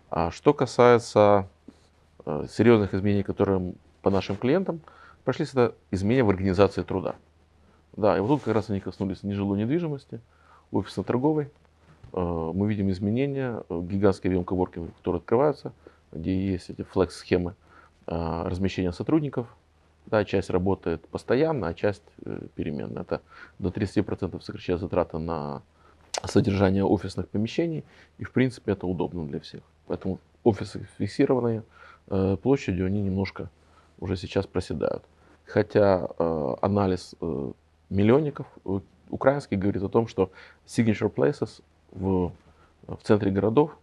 А 0.09 0.31
что 0.31 0.53
касается 0.53 1.47
э, 2.25 2.45
серьезных 2.49 2.93
изменений, 2.93 3.23
которые 3.23 3.73
по 4.01 4.09
нашим 4.09 4.35
клиентам, 4.35 4.81
прошли 5.23 5.45
это 5.45 5.75
изменения 5.91 6.23
в 6.23 6.29
организации 6.29 6.83
труда. 6.83 7.15
Да, 7.95 8.17
и 8.17 8.21
вот 8.21 8.27
тут 8.27 8.43
как 8.43 8.55
раз 8.55 8.69
они 8.69 8.79
коснулись 8.79 9.23
нежилой 9.23 9.59
недвижимости, 9.59 10.21
офисно-торговой. 10.71 11.49
Э, 12.13 12.51
Мы 12.53 12.67
видим 12.67 12.89
изменения, 12.89 13.63
э, 13.69 13.81
гигантские 13.81 14.31
объем 14.31 14.43
коворкинга, 14.43 14.91
которые 14.97 15.19
открываются, 15.19 15.73
где 16.11 16.51
есть 16.51 16.69
эти 16.69 16.83
флекс-схемы 16.83 17.55
э, 18.07 18.43
размещения 18.45 18.91
сотрудников. 18.91 19.47
Да, 20.05 20.25
часть 20.25 20.49
работает 20.49 21.07
постоянно, 21.07 21.67
а 21.67 21.73
часть 21.73 22.03
э, 22.25 22.47
переменно. 22.55 22.99
Это 22.99 23.21
до 23.59 23.69
30% 23.69 24.41
сокращает 24.41 24.79
затраты 24.79 25.17
на 25.19 25.61
содержание 26.25 26.83
офисных 26.83 27.29
помещений. 27.29 27.83
И, 28.17 28.23
в 28.23 28.31
принципе, 28.31 28.73
это 28.73 28.87
удобно 28.87 29.25
для 29.27 29.39
всех. 29.39 29.61
Поэтому 29.87 30.19
офисы 30.43 30.87
фиксированные 30.97 31.63
э, 32.07 32.37
площадью, 32.41 32.87
они 32.87 33.01
немножко 33.01 33.49
уже 33.99 34.17
сейчас 34.17 34.47
проседают. 34.47 35.03
Хотя 35.45 36.07
э, 36.17 36.55
анализ 36.61 37.15
миллионников 37.89 38.47
украинский 39.09 39.57
говорит 39.57 39.83
о 39.83 39.89
том, 39.89 40.07
что 40.07 40.31
signature 40.65 41.13
places 41.13 41.61
в, 41.91 42.31
в 42.87 42.99
центре 43.03 43.31
городов 43.31 43.77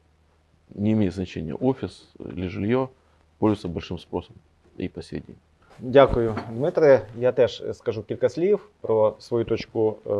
не 0.74 0.92
имеет 0.92 1.14
значения 1.14 1.54
офис 1.54 2.08
или 2.18 2.48
жилье, 2.48 2.90
пользуются 3.38 3.68
большим 3.68 3.98
спросом 3.98 4.34
и 4.76 4.88
по 4.88 5.02
сей 5.02 5.20
день. 5.20 5.36
Дякую, 5.80 6.34
Дмитре. 6.52 7.00
Я 7.18 7.32
теж 7.32 7.62
скажу 7.72 8.02
кілька 8.02 8.28
слів 8.28 8.68
про 8.80 9.14
свою 9.18 9.44
точку 9.44 9.94
е, 10.06 10.10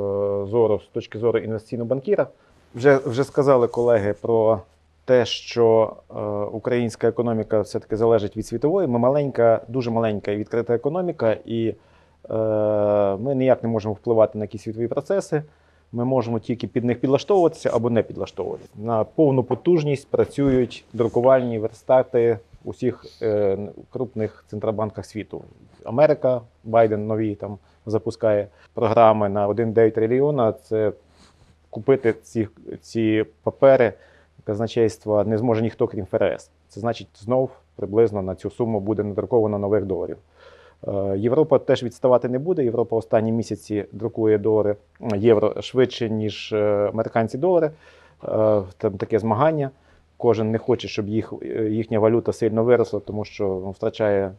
зору 0.51 0.81
з 0.81 0.87
точки 0.93 1.19
зору 1.19 1.39
інвестиційного 1.39 1.89
банкіра. 1.89 2.27
Вже, 2.75 2.97
вже 2.97 3.25
сказали 3.25 3.69
колеги 3.69 4.15
про 4.21 4.61
те, 5.05 5.25
що 5.25 5.97
е, 6.11 6.21
українська 6.53 7.09
економіка 7.09 7.61
все-таки 7.61 7.97
залежить 7.97 8.37
від 8.37 8.47
світової. 8.47 8.89
Ми 8.89 8.99
маленька, 8.99 9.61
дуже 9.69 9.91
маленька 9.91 10.31
і 10.31 10.37
відкрита 10.37 10.75
економіка, 10.75 11.37
і 11.45 11.69
е, 11.69 11.75
ми 13.17 13.35
ніяк 13.35 13.63
не 13.63 13.69
можемо 13.69 13.95
впливати 13.95 14.39
на 14.39 14.45
якісь 14.45 14.63
світові 14.63 14.89
процеси. 14.89 15.43
Ми 15.93 16.05
можемо 16.05 16.39
тільки 16.39 16.67
під 16.67 16.85
них 16.85 17.01
підлаштовуватися 17.01 17.71
або 17.75 17.91
не 17.91 18.03
підлаштовуватися. 18.03 18.71
На 18.77 19.05
повну 19.05 19.43
потужність 19.43 20.09
працюють 20.11 20.85
друкувальні 20.93 21.59
верстати 21.59 22.39
усіх 22.69 23.05
е, 23.23 23.59
крупних 23.91 24.45
центробанках 24.47 25.07
світу. 25.07 25.45
Америка, 25.85 26.41
Байден 26.65 27.07
нові 27.07 27.35
там 27.35 27.59
запускає 27.87 28.49
програми 28.75 29.29
на 29.29 29.49
1,9 29.49 29.91
трильйона. 29.91 30.53
Це 30.53 30.93
купити 31.71 32.13
ці, 32.13 32.49
ці 32.81 33.25
папери 33.43 33.93
казначейства 34.45 35.25
не 35.25 35.39
зможе 35.39 35.63
ніхто, 35.63 35.87
крім 35.87 36.07
ФРС. 36.07 36.51
Це 36.69 36.81
значить, 36.81 37.09
знов 37.15 37.51
приблизно 37.77 38.23
на 38.23 38.35
цю 38.35 38.51
суму 38.51 38.81
буде 38.81 39.03
надруковано 39.03 39.59
нових 39.59 39.85
доларів. 39.85 40.17
Е, 40.89 41.19
Європа 41.19 41.59
теж 41.59 41.83
відставати 41.83 42.29
не 42.29 42.39
буде. 42.39 42.65
Європа 42.65 42.97
останні 42.97 43.33
місяці 43.33 43.85
друкує 43.93 44.39
долари 44.39 44.77
євро 45.17 45.63
швидше, 45.63 46.11
ніж 46.11 46.53
е, 46.53 46.89
американці 46.93 47.39
долари. 47.39 47.67
Е, 48.25 48.63
Там 48.79 48.93
таке 48.99 49.19
змагання. 49.19 49.71
Кожен 50.19 50.51
не 50.51 50.59
хоче, 50.59 50.89
щоб 50.89 51.09
їх, 51.09 51.33
е, 51.43 51.69
їхня 51.71 51.99
валюта 51.99 52.33
сильно 52.33 52.65
виросла, 52.65 53.01
тому 53.01 53.25
що 53.25 53.45
ну, 53.45 53.71
втрачає 53.71 54.33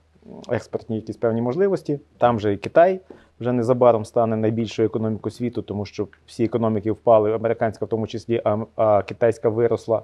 експортні 0.50 0.96
якісь 0.96 1.18
певні 1.18 1.42
можливості. 1.42 2.00
Там 2.18 2.40
же 2.40 2.54
і 2.54 2.58
Китай 2.58 3.00
вже 3.40 3.52
незабаром 3.52 4.06
стане 4.06 4.38
найбільшою 4.38 4.88
економікою 4.88 5.32
світу, 5.34 5.62
тому 5.62 5.86
що 5.86 6.08
всі 6.26 6.44
економіки 6.44 6.92
впали, 6.92 7.34
американська 7.34 7.86
в 7.86 7.88
тому 7.88 8.08
числі, 8.08 8.42
а, 8.44 8.58
а 8.76 9.02
китайська 9.02 9.50
виросла. 9.50 10.04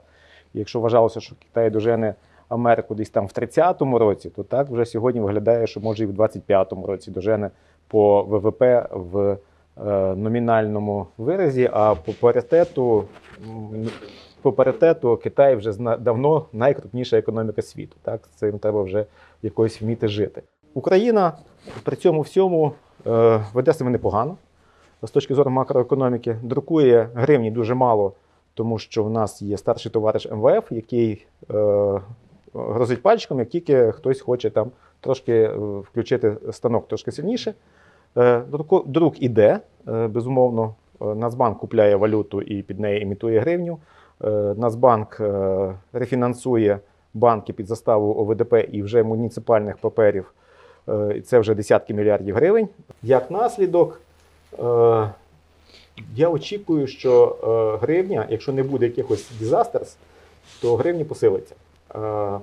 Якщо 0.54 0.80
вважалося, 0.80 1.20
що 1.20 1.36
Китай 1.40 1.70
дожене 1.70 2.16
Америку 2.50 2.96
десь 2.96 3.10
там 3.10 3.28
в 3.28 3.30
30-му 3.30 4.00
році, 4.00 4.30
то 4.30 4.44
так 4.44 4.70
вже 4.70 4.86
сьогодні 4.86 5.22
виглядає, 5.22 5.68
що 5.68 5.80
може 5.80 6.04
і 6.04 6.08
в 6.08 6.12
25-му 6.12 6.88
році 6.88 7.12
дожене 7.12 7.52
по 7.88 8.24
ВВП 8.24 8.62
в 8.92 9.38
е, 9.78 10.16
номінальному 10.16 11.08
виразі, 11.18 11.70
а 11.74 11.96
по 11.96 12.14
паритету, 12.14 13.06
по 14.46 14.52
паритету 14.52 15.18
Китай 15.18 15.56
вже 15.56 15.74
давно 16.00 16.46
найкрупніша 16.54 17.18
економіка 17.18 17.62
світу. 17.62 17.96
Так? 18.02 18.22
З 18.26 18.30
цим 18.30 18.60
треба 18.60 18.84
вже 18.84 19.06
якось 19.42 19.82
вміти 19.82 20.08
жити. 20.08 20.42
Україна 20.74 21.34
при 21.84 21.96
цьому 21.96 22.22
всьому 22.22 22.72
е, 23.08 23.46
веде 23.54 23.74
себе 23.74 23.90
непогано 23.90 24.38
з 25.04 25.12
точки 25.12 25.36
зору 25.36 25.52
макроекономіки, 25.52 26.38
друкує 26.44 27.10
гривні 27.14 27.52
дуже 27.52 27.74
мало, 27.74 28.14
тому 28.54 28.80
що 28.80 29.04
в 29.04 29.10
нас 29.10 29.42
є 29.42 29.58
старший 29.58 29.92
товариш 29.92 30.32
МВФ, 30.32 30.72
який 30.72 31.26
е, 31.52 32.02
грозить 32.54 33.02
пальчиком, 33.02 33.40
як 33.40 33.50
тільки 33.50 33.92
хтось 33.92 34.22
хоче 34.22 34.50
там 34.50 34.72
трошки 35.00 35.34
е, 35.34 35.58
включити 35.58 36.38
станок 36.52 36.88
трошки 36.88 37.12
сильніше. 37.12 37.54
Друк 38.86 39.24
іде, 39.24 39.60
безумовно. 39.86 40.76
Нацбанк 41.00 41.58
купляє 41.58 41.96
валюту 41.96 42.42
і 42.42 42.62
під 42.62 42.80
неї 42.80 43.02
імітує 43.02 43.40
гривню. 43.40 43.80
Е, 44.24 44.30
Нацбанк 44.58 45.18
е, 45.20 45.76
рефінансує 45.94 46.80
банки 47.14 47.54
під 47.54 47.68
заставу 47.68 48.14
ОВДП 48.14 48.54
і 48.72 48.82
вже 48.82 49.04
муніципальних 49.04 49.78
паперів. 49.78 50.34
Е, 50.90 51.22
Це 51.26 51.40
вже 51.40 51.56
десятки 51.56 51.94
мільярдів 51.94 52.36
гривень. 52.36 52.68
Як 53.04 53.32
наслідок, 53.32 54.02
я 56.16 56.30
очікую, 56.30 56.88
що 56.88 57.38
гривня, 57.82 58.28
якщо 58.30 58.54
не 58.54 58.64
буде 58.64 58.86
якихось 58.86 59.32
дизастерс, 59.40 59.98
то 60.62 60.76
гривня 60.76 61.06
посилиться. 61.06 61.56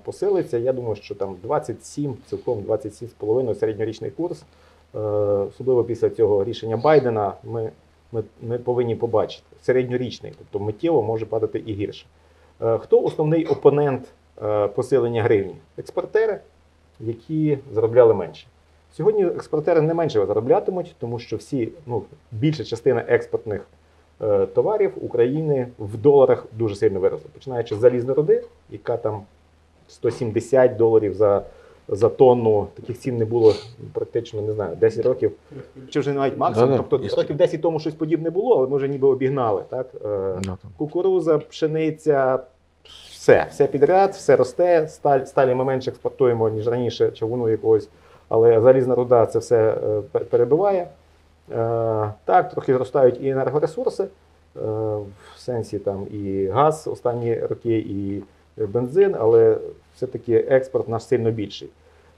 Посилиться, 0.04 0.58
я 0.58 0.72
думаю, 0.72 0.96
що 0.96 1.14
там 1.14 1.36
27, 1.42 2.16
цілком 2.26 2.58
27,5 2.68 3.54
середньорічний 3.54 4.10
курс. 4.10 4.42
Особливо 5.48 5.84
після 5.84 6.10
цього 6.10 6.44
рішення 6.44 6.76
Байдена 6.76 7.32
ми, 7.44 7.70
ми, 8.12 8.22
ми 8.42 8.58
повинні 8.58 8.96
побачити 8.96 9.42
середньорічний, 9.62 10.32
тобто 10.38 10.58
миттєво 10.58 11.02
може 11.02 11.26
падати 11.26 11.62
і 11.66 11.72
гірше. 11.72 12.06
Е, 12.62 12.78
Хто 12.78 13.02
основний 13.02 13.46
опонент 13.46 14.08
е, 14.42 14.68
посилення 14.68 15.22
гривні? 15.22 15.54
Експортери, 15.78 16.40
які 17.00 17.58
заробляли 17.72 18.14
менше. 18.14 18.46
Сьогодні 18.92 19.24
експортери 19.26 19.80
не 19.80 19.94
менше 19.94 20.26
зароблятимуть, 20.26 20.94
тому 20.98 21.18
що 21.18 21.36
всі, 21.36 21.68
ну, 21.86 22.02
більша 22.32 22.64
частина 22.64 23.04
експортних 23.08 23.66
е, 24.22 24.46
товарів 24.46 24.92
України 25.00 25.68
в 25.78 25.96
доларах 25.96 26.46
дуже 26.52 26.76
сильно 26.76 27.00
виросла. 27.00 27.30
Починаючи 27.34 27.74
з 27.74 27.78
залізної 27.78 28.16
руди, 28.16 28.44
яка 28.70 28.96
там 28.96 29.22
170 29.88 30.76
доларів 30.76 31.14
за, 31.14 31.42
за 31.88 32.08
тонну. 32.08 32.66
Таких 32.74 32.98
цін 32.98 33.16
не 33.16 33.24
було 33.24 33.54
практично, 33.92 34.42
не 34.42 34.52
знаю, 34.52 34.76
10 34.76 35.06
років. 35.06 35.32
Чи 35.90 36.00
вже 36.00 36.12
навіть 36.12 36.38
максимум. 36.38 36.70
Да-да, 36.70 36.84
тобто 36.88 37.16
років 37.16 37.36
10 37.36 37.62
тому 37.62 37.80
щось 37.80 37.94
подібне 37.94 38.30
було, 38.30 38.56
але 38.58 38.66
ми 38.68 38.76
вже 38.76 38.88
ніби 38.88 39.08
обігнали. 39.08 39.62
Так? 39.68 39.86
Е, 40.04 40.34
Да, 40.42 40.56
кукуруза, 40.76 41.38
пшениця, 41.38 42.38
все, 43.10 43.46
все 43.50 43.66
підряд, 43.66 44.10
все 44.10 44.36
росте. 44.36 44.88
Сталь, 44.88 45.24
сталі 45.24 45.54
ми 45.54 45.64
менше 45.64 45.90
експортуємо, 45.90 46.48
ніж 46.48 46.68
раніше, 46.68 47.10
чавуну 47.10 47.48
якогось, 47.48 47.88
але 48.28 48.60
залізна 48.60 48.94
руда 48.94 49.26
це 49.26 49.38
все 49.38 49.70
е, 50.14 50.18
перебиває. 50.18 50.80
Е, 50.82 52.12
так, 52.24 52.50
трохи 52.52 52.74
зростають 52.74 53.18
і 53.20 53.28
енергоресурси, 53.28 54.06
в 54.54 55.38
сенсі 55.38 55.78
там 55.78 56.06
і 56.10 56.46
газ 56.46 56.88
останні 56.92 57.38
роки, 57.40 57.78
і 57.78 58.22
бензин, 58.56 59.16
але 59.18 59.56
все-таки 59.96 60.34
експорт 60.34 60.88
наш 60.88 61.04
сильно 61.04 61.30
більший. 61.30 61.68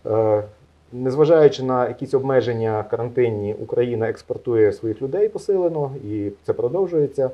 Е, 0.07 0.43
Незважаючи 0.93 1.63
на 1.63 1.89
якісь 1.89 2.15
обмеження 2.15 2.85
карантинні, 2.91 3.55
Україна 3.55 4.09
експортує 4.09 4.73
своїх 4.73 5.03
людей 5.03 5.29
посилено, 5.29 5.91
і 6.05 6.31
це 6.43 6.53
продовжується. 6.53 7.31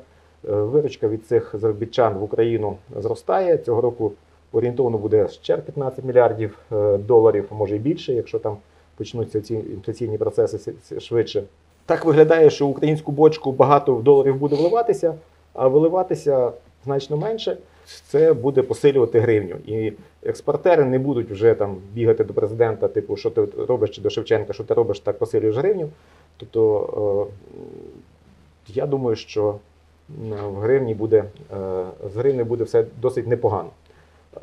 Е, 0.49 0.51
Виручка 0.51 1.07
від 1.07 1.27
цих 1.27 1.55
заробітчан 1.57 2.13
в 2.13 2.23
Україну 2.23 2.77
зростає. 2.95 3.57
Цього 3.57 3.81
року 3.81 4.11
орієнтовно 4.51 4.97
буде 4.97 5.27
ще 5.27 5.57
15 5.57 6.05
мільярдів 6.05 6.57
е, 6.71 6.97
доларів, 6.97 7.45
а 7.51 7.55
може 7.55 7.75
і 7.75 7.79
більше, 7.79 8.13
якщо 8.13 8.39
там 8.39 8.57
почнуться 8.97 9.41
ці 9.41 9.53
інфляційні 9.53 10.17
процеси 10.17 10.73
швидше. 10.99 11.43
Так 11.85 12.05
виглядає, 12.05 12.49
що 12.49 12.67
в 12.67 12.69
українську 12.69 13.11
бочку 13.11 13.51
багато 13.51 13.93
доларів 13.93 14.35
буде 14.35 14.55
вливатися, 14.55 15.15
а 15.53 15.67
виливатися 15.67 16.51
значно 16.85 17.17
менше. 17.17 17.57
Це 17.85 18.33
буде 18.33 18.61
посилювати 18.61 19.19
гривню. 19.19 19.55
І 19.65 19.93
експортери 20.23 20.85
не 20.85 20.99
будуть 20.99 21.31
вже 21.31 21.53
там 21.53 21.77
бігати 21.93 22.23
до 22.23 22.33
президента, 22.33 22.87
типу, 22.87 23.15
що 23.17 23.29
ти 23.29 23.47
робиш 23.67 23.89
чи 23.89 24.01
до 24.01 24.09
Шевченка, 24.09 24.53
що 24.53 24.63
ти 24.63 24.73
робиш, 24.73 24.99
так 24.99 25.19
посилюєш 25.19 25.57
гривню. 25.57 25.89
Тобто 26.37 27.29
е, 28.67 28.73
я 28.73 28.85
думаю, 28.85 29.15
що 29.15 29.55
в 30.43 30.55
гривні 30.55 30.95
буде, 30.95 31.23
е, 31.53 31.85
з 32.13 32.15
гривні 32.15 32.43
буде 32.43 32.63
все 32.63 32.85
досить 33.01 33.27
непогано. 33.27 33.69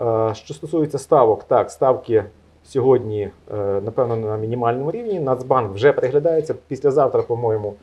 Е, 0.00 0.34
Що 0.34 0.54
стосується 0.54 0.98
ставок, 0.98 1.44
так, 1.44 1.70
ставки 1.70 2.24
сьогодні, 2.68 3.30
е, 3.52 3.56
напевно, 3.80 4.16
на 4.16 4.36
мінімальному 4.36 4.90
рівні. 4.90 5.20
Нацбанк 5.20 5.74
вже 5.74 5.92
переглядається. 5.92 6.54
Післязавтра, 6.68 7.22
по-моєму, 7.22 7.74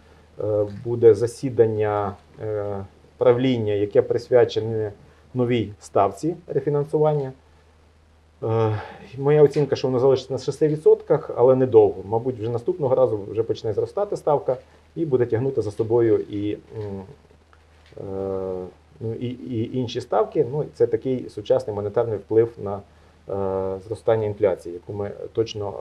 е, 0.43 0.65
буде 0.83 1.13
засідання 1.13 2.13
е, 2.43 2.65
правління, 3.17 3.73
яке 3.73 4.01
присвячене 4.01 4.91
новій 5.35 5.71
ставці 5.79 6.35
рефінансування. 6.47 7.31
Е, 8.43 8.81
Моя 9.17 9.43
оцінка, 9.43 9.75
що 9.75 9.87
воно 9.87 9.99
залишиться 9.99 10.33
на 10.33 10.39
6%, 10.39 11.33
але 11.35 11.55
недовго. 11.55 12.01
Мабуть, 12.05 12.39
вже 12.39 12.49
наступного 12.49 12.95
разу 12.95 13.19
вже 13.31 13.43
почне 13.43 13.73
зростати 13.73 14.17
ставка 14.17 14.57
і 14.95 15.05
буде 15.05 15.25
тягнути 15.25 15.61
за 15.61 15.71
собою 15.71 16.19
і, 16.19 16.51
е, 16.51 16.57
ну, 18.99 19.13
і, 19.13 19.27
і 19.27 19.77
інші 19.77 20.01
ставки. 20.01 20.45
Ну, 20.51 20.65
це 20.73 20.87
такий 20.87 21.29
сучасний 21.29 21.75
монетарний 21.75 22.17
вплив 22.17 22.51
на 22.63 22.79
е, 23.29 23.79
зростання 23.87 24.25
інфляції, 24.25 24.73
яку 24.73 24.93
ми 24.93 25.11
точно 25.33 25.73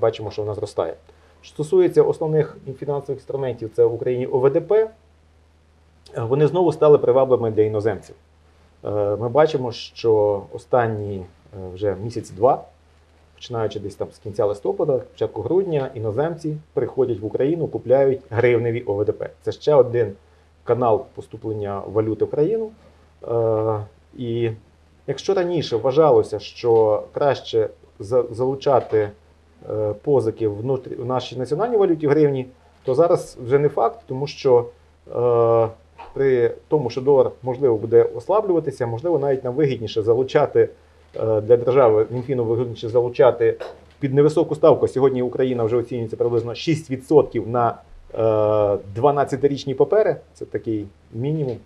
бачимо, 0.00 0.30
що 0.30 0.42
вона 0.42 0.54
зростає. 0.54 0.94
Що 1.42 1.54
стосується 1.54 2.02
основних 2.02 2.56
фінансових 2.78 3.18
інструментів, 3.18 3.70
це 3.76 3.84
в 3.84 3.94
Україні 3.94 4.26
ОВДП, 4.26 4.72
вони 6.16 6.46
знову 6.46 6.72
стали 6.72 6.98
привабливими 6.98 7.50
для 7.50 7.62
іноземців. 7.62 8.14
Е, 8.84 9.16
Ми 9.16 9.28
бачимо, 9.28 9.72
що 9.72 10.42
останні 10.52 11.16
е, 11.16 11.24
вже 11.74 11.96
місяць-два, 12.02 12.64
починаючи 13.34 13.80
десь 13.80 13.94
там 13.94 14.08
з 14.12 14.18
кінця 14.18 14.46
листопада, 14.46 14.98
початку 14.98 15.42
грудня, 15.42 15.90
іноземці 15.94 16.56
приходять 16.72 17.20
в 17.20 17.24
Україну, 17.24 17.68
купляють 17.68 18.20
гривневі 18.30 18.80
ОВДП. 18.80 19.24
Це 19.42 19.52
ще 19.52 19.74
один 19.74 20.12
канал 20.64 21.04
поступлення 21.14 21.82
валюти 21.86 22.24
в 22.24 22.30
країну. 22.30 22.70
Е, 23.28 23.84
І 24.16 24.50
якщо 25.06 25.34
раніше 25.34 25.76
вважалося, 25.76 26.38
що 26.38 27.02
краще 27.12 27.68
залучати 28.30 29.10
позики 30.02 30.48
в 30.48 31.04
нашій 31.06 31.36
національній 31.36 31.76
валюті 31.76 32.06
в 32.06 32.10
гривні, 32.10 32.46
то 32.84 32.94
зараз 32.94 33.38
вже 33.44 33.58
не 33.58 33.68
факт, 33.68 34.00
тому 34.06 34.26
що 34.26 34.66
при 36.14 36.50
тому, 36.68 36.90
що 36.90 37.00
долар 37.00 37.30
можливо 37.42 37.76
буде 37.76 38.02
ослаблюватися, 38.02 38.86
можливо, 38.86 39.18
навіть 39.18 39.44
нам 39.44 39.54
вигідніше 39.54 40.02
залучати 40.02 40.68
е, 41.16 41.40
для 41.40 41.56
держави 41.56 42.06
Мінфіну 42.10 42.44
вигідніше 42.44 42.88
залучати 42.88 43.56
під 44.00 44.14
невисоку 44.14 44.54
ставку. 44.54 44.88
Сьогодні 44.88 45.22
Україна 45.22 45.64
вже 45.64 45.76
оцінюється 45.76 46.16
приблизно 46.16 46.52
6% 46.52 47.48
на 47.48 47.74
е, 48.14 48.18
12-річні 49.00 49.74
папери. 49.74 50.16
Це 50.34 50.44
такий 50.44 50.86
мінімум. 51.14 51.56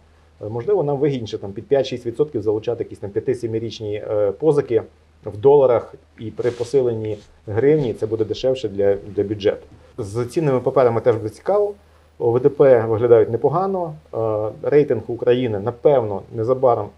Е, 0.42 0.48
Можливо, 0.48 0.82
нам 0.82 0.98
вигідніше 0.98 1.38
там 1.38 1.52
під 1.52 1.64
5-6% 1.72 2.42
залучати 2.42 2.84
якісь 2.84 2.98
там 2.98 3.10
5-7-річні 3.10 4.12
е, 4.12 4.32
позики 4.32 4.82
в 5.24 5.36
доларах, 5.36 5.94
і 6.18 6.30
при 6.30 6.50
посиленні 6.50 7.18
гривні 7.46 7.94
це 7.94 8.06
буде 8.06 8.24
дешевше 8.24 8.68
для, 8.68 8.94
для 8.94 9.22
бюджету. 9.22 9.66
З 9.98 10.24
цінними 10.24 10.60
паперами 10.60 11.00
теж 11.00 11.16
буде 11.16 11.28
цікаво. 11.28 11.74
ОВДП 12.18 12.60
виглядають 12.60 13.30
непогано. 13.30 13.94
Е, 14.14 14.18
Рейтинг 14.62 15.02
України, 15.06 15.58
напевно, 15.58 16.22
незабаром 16.34 16.88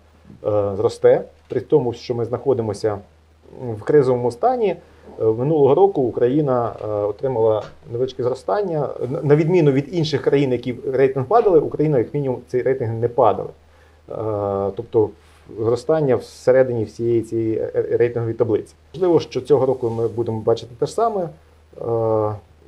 е, 0.46 0.72
зросте. 0.76 1.22
При 1.48 1.60
тому, 1.60 1.92
що 1.92 2.14
ми 2.14 2.24
знаходимося 2.24 2.98
в 3.78 3.82
кризовому 3.82 4.30
стані. 4.30 4.76
Е, 5.20 5.24
Минулого 5.24 5.74
року 5.74 6.02
Україна 6.02 6.72
отримала 7.08 7.62
невеличке 7.92 8.22
зростання. 8.22 8.88
На- 9.22 9.36
відміну 9.36 9.72
від 9.72 9.94
інших 9.94 10.22
країн, 10.22 10.52
які 10.52 10.74
рейтинг 10.92 11.26
падали, 11.26 11.58
Україна, 11.58 11.98
як 11.98 12.14
мінімум, 12.14 12.38
цей 12.48 12.62
рейтинг 12.62 12.92
не 12.92 13.08
падали. 13.08 13.48
Тобто 14.76 15.10
зростання 15.58 16.16
всередині 16.16 16.84
всієї 16.84 17.22
цієї 17.22 17.62
рейтингової 17.74 18.34
таблиці. 18.34 18.74
Можливо, 18.94 19.20
що 19.20 19.40
цього 19.40 19.66
року 19.66 19.90
ми 19.90 20.08
будемо 20.08 20.40
бачити 20.40 20.72
те 20.78 20.86
ж 20.86 20.92
саме. 20.92 21.28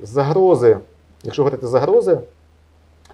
Загрози, 0.03 0.77
якщо 1.23 1.41
говорити 1.43 1.67
загрози, 1.67 2.17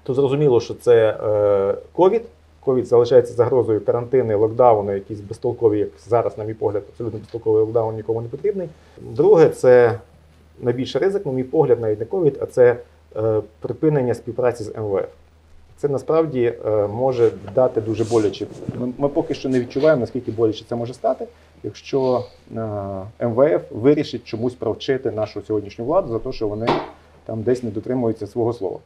то 0.08 0.14
зрозуміло, 0.14 0.62
що 0.62 0.74
це 0.74 1.18
е, 1.24 1.76
ковід. 1.94 2.22
Ковід 2.60 2.88
залишається 2.88 3.34
загрозою 3.34 3.86
карантини, 3.86 4.36
локдауни, 4.36 4.94
якісь 4.94 5.20
безтолкові, 5.20 5.80
як 5.80 5.90
зараз, 6.08 6.38
на 6.38 6.44
мій 6.44 6.54
погляд, 6.54 6.84
абсолютно 6.90 7.20
безтолковий 7.20 7.62
локдаун 7.62 7.96
нікому 7.96 8.22
не 8.22 8.28
потрібний. 8.28 8.70
Друге, 9.02 9.50
це 9.50 10.00
найбільший 10.60 11.02
ризик, 11.02 11.26
на 11.26 11.32
мій 11.32 11.44
погляд, 11.44 11.82
навіть 11.82 12.00
не 12.00 12.06
ковід, 12.06 12.38
а 12.42 12.46
це 12.46 12.78
е, 13.16 13.42
припинення 13.60 14.14
співпраці 14.14 14.64
з 14.64 14.78
МВФ. 14.78 15.08
Це 15.78 15.88
насправді 15.88 16.54
е, 16.66 16.88
може 16.88 17.32
дати 17.56 17.82
дуже 17.82 18.04
боляче. 18.04 18.48
Ми, 18.80 18.94
ми 18.98 19.10
поки 19.10 19.34
що 19.34 19.50
не 19.50 19.60
відчуваємо, 19.60 20.00
наскільки 20.00 20.32
боляче 20.32 20.66
це 20.70 20.76
може 20.76 20.94
стати, 20.94 21.28
якщо 21.64 22.26
МВФ 23.22 23.62
вирішить 23.72 24.24
чомусь 24.24 24.54
провчити 24.54 25.12
нашу 25.12 25.42
сьогоднішню 25.42 25.86
владу 25.86 26.12
за 26.12 26.20
те, 26.20 26.32
що 26.32 26.48
вони 26.48 26.68
там 27.26 27.42
десь 27.42 27.64
не 27.64 27.70
дотримуються 27.70 28.28
свого 28.28 28.54
слова. 28.54 28.80